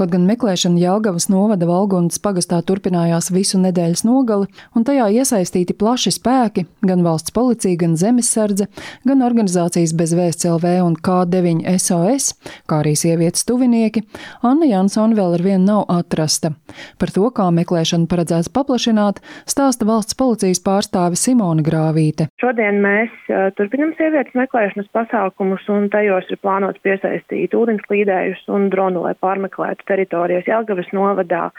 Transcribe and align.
Kaut 0.00 0.14
gan 0.14 0.22
meklēšana 0.24 0.80
Jelgavas 0.80 1.26
novada 1.28 1.66
Valgundas 1.68 2.16
pagastā 2.24 2.62
turpinājās 2.64 3.26
visu 3.34 3.58
nedēļas 3.60 4.00
nogali, 4.08 4.46
un 4.72 4.86
tajā 4.88 5.10
iesaistīti 5.12 5.74
plaši 5.76 6.14
spēki, 6.16 6.62
gan 6.88 7.02
valsts 7.04 7.34
policija, 7.36 7.76
gan 7.82 7.98
zemesardze, 8.00 8.70
gan 9.04 9.20
organizācijas 9.26 9.92
bezvēsts 9.98 10.48
LV 10.48 10.72
un 10.86 10.96
K9 10.96 11.68
SOS, 11.74 12.30
kā 12.64 12.78
arī 12.80 12.94
sievietes 12.96 13.44
tuvinieki, 13.44 14.00
Anna 14.40 14.70
Jansona 14.70 15.18
vēl 15.18 15.36
ar 15.36 15.44
vienu 15.44 15.66
nav 15.66 15.84
atrasta. 15.92 16.54
Par 16.96 17.12
to, 17.12 17.26
kā 17.36 17.50
meklēšanu 17.58 18.08
paredzēts 18.08 18.48
paplašināt, 18.56 19.20
stāsta 19.44 19.84
valsts 19.84 20.16
policijas 20.16 20.64
pārstāve 20.64 21.20
Simona 21.20 21.60
Grāvīte. 21.60 22.30
Šodien 22.40 22.80
mēs 22.80 23.12
turpinam 23.60 23.92
sievietes 24.00 24.32
meklēšanas 24.32 24.88
pasākumus, 24.96 25.68
un 25.68 25.92
tajos 25.92 26.32
ir 26.32 26.40
plānots 26.40 26.80
piesaistīt 26.88 27.52
ūdensklīdējus 27.52 28.48
un 28.48 28.70
dronu, 28.72 29.04
lai 29.04 29.12
pārmeklētu 29.20 29.89
teritorijas 29.90 30.48
Jelgavas 30.48 30.90
novadā, 30.96 31.50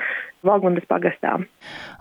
Valgundas 0.41 0.87
pagastā. 0.89 1.35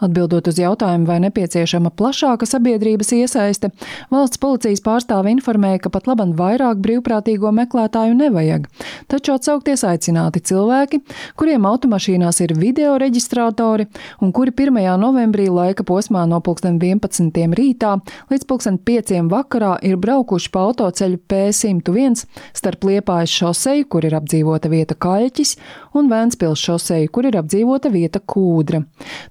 Atbildot 0.01 0.47
uz 0.49 0.57
jautājumu, 0.57 1.05
vai 1.05 1.19
nepieciešama 1.27 1.91
plašāka 1.93 2.47
sabiedrības 2.49 3.11
iesaiste, 3.13 3.69
valsts 4.09 4.41
policijas 4.41 4.81
pārstāve 4.81 5.29
informēja, 5.35 5.83
ka 5.85 5.93
pat 5.93 6.09
labam 6.09 6.33
vairāk 6.39 6.81
brīvprātīgo 6.81 7.53
meklētāju 7.53 8.17
nevajag. 8.17 8.65
Taču 9.13 9.35
atsaukties 9.37 9.85
aicināti 9.85 10.41
cilvēki, 10.51 11.03
kuriem 11.37 11.69
automašīnās 11.69 12.41
ir 12.47 12.55
video 12.57 12.95
reģistrātori 13.03 13.91
un 14.25 14.33
kuri 14.33 14.57
1. 14.57 14.81
novembrī 15.03 15.51
laika 15.53 15.85
posmā 15.85 16.25
no 16.31 16.41
11. 16.41 17.37
rītā 17.61 17.93
līdz 18.33 18.49
5. 18.89 19.15
vakarā 19.29 19.75
ir 19.85 20.01
braukuši 20.01 20.51
pa 20.55 20.65
autoceļu 20.71 21.21
P101 21.29 22.25
starp 22.57 22.89
Liepājas 22.89 23.37
šoseju, 23.37 23.85
kur 23.93 24.09
ir 24.09 24.17
apdzīvota 24.17 24.73
vieta 24.73 24.97
Kaļķis, 24.97 25.57
un 25.93 26.09
Vēnspils 26.11 26.61
šoseju, 26.61 27.11
kur 27.15 27.29
ir 27.31 27.39
apdzīvota 27.41 27.93
vieta 27.93 28.21
kūdra. 28.21 28.83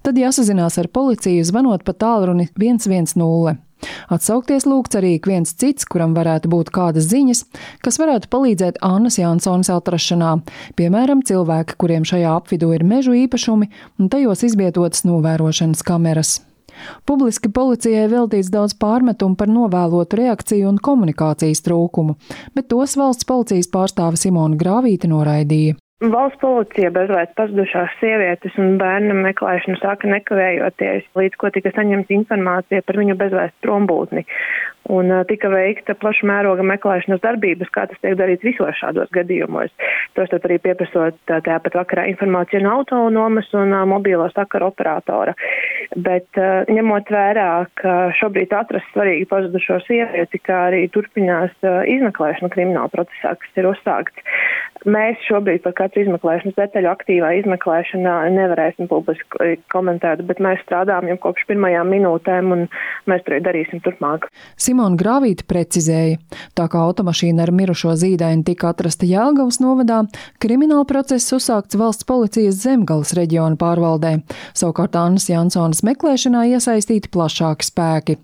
Tad 0.04 0.20
jāsazinās 0.20 0.78
ar 0.80 0.88
policiju, 0.92 1.44
zvanot 1.46 1.84
pa 1.84 1.96
tālruni 1.96 2.48
110. 2.56 3.58
Atsaukties 4.12 4.66
lūgts 4.68 4.98
arī 4.98 5.14
viens 5.24 5.54
cits, 5.56 5.86
kuram 5.88 6.12
varētu 6.16 6.50
būt 6.52 6.72
kādas 6.74 7.08
ziņas, 7.10 7.44
kas 7.84 7.98
varētu 8.00 8.28
palīdzēt 8.32 8.80
Annas 8.84 9.16
Jansons 9.20 9.72
atrašanā, 9.72 10.34
piemēram, 10.76 11.24
cilvēki, 11.26 11.78
kuriem 11.80 12.04
šajā 12.08 12.36
apvidū 12.42 12.74
ir 12.76 12.84
mežu 12.84 13.16
īpašumi 13.16 13.70
un 13.98 14.12
tajos 14.12 14.44
izvietotas 14.50 15.06
novērošanas 15.08 15.84
kameras. 15.86 16.38
Publiski 17.08 17.50
policijai 17.52 18.06
veltīts 18.08 18.48
daudz 18.52 18.76
pārmetumu 18.80 19.36
par 19.36 19.50
novēlotu 19.52 20.20
reakciju 20.20 20.70
un 20.70 20.80
komunikācijas 20.80 21.64
trūkumu, 21.66 22.16
bet 22.54 22.70
tos 22.72 22.96
valsts 23.00 23.28
policijas 23.28 23.68
pārstāve 23.72 24.20
Simona 24.20 24.56
Grāvīte 24.60 25.10
noraidīja. 25.10 25.76
Valsts 26.00 26.40
policija 26.40 26.88
bezvēst 26.96 27.34
pazudušās 27.36 27.92
sievietes 28.00 28.54
un 28.56 28.78
bērnu 28.80 29.12
meklēšanu 29.18 29.76
sāka 29.82 30.08
nekavējoties, 30.08 31.10
līdz 31.12 31.36
ko 31.36 31.50
tika 31.52 31.74
saņemta 31.76 32.14
informācija 32.16 32.80
par 32.86 32.96
viņu 32.96 33.18
bezvēst 33.20 33.52
prombūtni. 33.66 34.24
Un 34.96 35.12
tika 35.28 35.50
veikta 35.52 35.92
plaša 36.00 36.24
mēroga 36.30 36.64
meklēšanas 36.70 37.20
darbības, 37.20 37.68
kā 37.74 37.84
tas 37.90 38.00
tiek 38.00 38.16
darīts 38.16 38.46
visos 38.48 38.80
šādos 38.80 39.12
gadījumos. 39.12 39.68
Tostarp 40.16 40.48
arī 40.48 40.56
pieprasot 40.64 41.20
tāpat 41.28 41.76
vakarā 41.76 42.06
informāciju 42.14 42.64
no 42.64 42.78
autonomas 42.78 43.52
un 43.60 43.76
mobīlo 43.92 44.30
sakaru 44.32 44.70
operatora. 44.72 45.36
Bet 45.96 46.38
uh, 46.38 46.68
ņemot 46.70 47.08
vērā, 47.10 47.48
ka 47.80 47.94
šobrīd 48.20 48.52
atrast 48.54 48.86
svarīgi 48.94 49.26
pazudušo 49.30 49.80
sievieti, 49.88 50.38
kā 50.46 50.66
arī 50.68 50.84
turpinās 50.94 51.54
uh, 51.66 51.80
izmeklēšana 51.90 52.52
krimināla 52.54 52.92
procesā, 52.92 53.34
kas 53.40 53.58
ir 53.58 53.66
uzsākts, 53.72 54.22
Mēs 54.88 55.20
šobrīd 55.26 55.60
par 55.60 55.74
katru 55.76 56.06
izmeklēšanas 56.06 56.56
detaļu 56.56 56.88
aktīvā 56.88 57.34
izmeklēšanā 57.42 58.14
nevarēsim 58.32 58.88
publiski 58.88 59.58
komentēt, 59.72 60.22
bet 60.24 60.40
mēs 60.40 60.62
strādājam 60.64 61.10
jau 61.10 61.16
kopš 61.26 61.44
pirmajām 61.50 61.90
minūtēm 61.92 62.54
un 62.54 62.62
mēs 63.10 63.20
to 63.26 63.34
arī 63.34 63.42
darīsim 63.44 63.82
turpmāk. 63.84 64.30
Simona 64.56 64.96
Grāvīte 64.96 65.44
precizēja, 65.50 66.16
tā 66.56 66.68
kā 66.72 66.80
automašīna 66.86 67.44
ar 67.44 67.52
mirušo 67.52 67.92
zīdaini 68.00 68.46
tika 68.48 68.70
atrasta 68.72 69.04
Jēlgavas 69.08 69.60
novadā, 69.60 70.00
krimināla 70.40 70.88
process 70.88 71.36
uzsākts 71.36 71.76
valsts 71.76 72.08
policijas 72.08 72.62
zemgales 72.64 73.12
reģiona 73.18 73.60
pārvaldē, 73.60 74.16
savukārt 74.56 74.96
Annas 74.96 75.28
Jansonas 75.80 75.96
meklēšanā 75.96 76.42
iesaistīti 76.56 77.08
plašāki 77.10 77.64
spēki. 77.64 78.18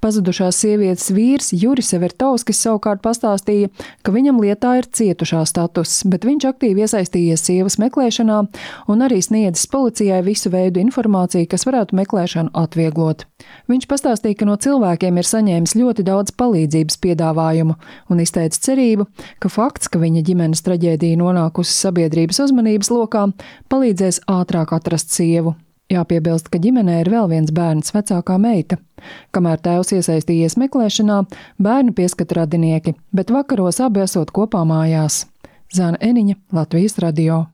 Pazudušās 0.00 0.56
sievietes 0.60 1.10
vīrs 1.10 1.52
Juris 1.56 1.94
Evertovskis 1.96 2.60
savukārt 2.60 3.00
pastāstīja, 3.02 3.70
ka 4.04 4.12
viņam 4.12 4.40
lietā 4.40 4.76
ir 4.78 4.86
cietušā 4.86 5.46
status, 5.48 6.04
bet 6.04 6.24
viņš 6.24 6.44
aktīvi 6.50 6.84
iesaistījies 6.84 7.40
sievas 7.40 7.78
meklēšanā 7.80 8.38
un 8.88 9.02
arī 9.02 9.22
sniedzis 9.24 9.66
policijai 9.66 10.20
visu 10.22 10.52
veidu 10.52 10.80
informāciju, 10.80 11.48
kas 11.48 11.64
varētu 11.66 11.96
meklēšanu 11.96 12.52
atvieglot. 12.52 13.24
Viņš 13.68 13.88
pastāstīja, 13.88 14.36
ka 14.36 14.48
no 14.48 14.56
cilvēkiem 14.60 15.16
ir 15.16 15.26
saņēmis 15.26 15.76
ļoti 15.80 16.04
daudz 16.04 16.36
palīdzības 16.36 17.00
piedāvājumu 17.00 17.76
un 18.12 18.24
izteica 18.24 18.60
cerību, 18.68 19.08
ka 19.40 19.52
fakts, 19.52 19.88
ka 19.88 20.00
viņa 20.04 20.24
ģimenes 20.28 20.64
traģēdija 20.68 21.20
nonākusi 21.24 21.72
sabiedrības 21.80 22.44
uzmanības 22.44 22.92
lokā, 22.92 23.30
palīdzēs 23.72 24.26
ātrāk 24.28 24.76
atrast 24.76 25.16
sievu. 25.16 25.56
Jāpiebilst, 25.92 26.48
ka 26.50 26.58
ģimenē 26.58 26.96
ir 27.04 27.10
vēl 27.12 27.28
viens 27.30 27.52
bērns, 27.54 27.92
vecākā 27.94 28.40
meita. 28.42 28.80
Kamēr 29.36 29.60
tēvs 29.62 29.92
iesaistījies 29.94 30.56
meklēšanā, 30.58 31.20
bērnu 31.62 31.94
pieskata 31.94 32.40
radinieki, 32.40 32.96
bet 33.14 33.30
vakaros 33.30 33.78
abi 33.84 34.02
esot 34.02 34.32
kopā 34.34 34.64
mājās. 34.66 35.22
Zana 35.74 36.00
Eniņa, 36.02 36.40
Latvijas 36.58 36.98
radio. 37.02 37.44